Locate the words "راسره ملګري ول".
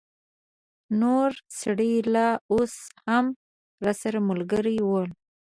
3.85-5.09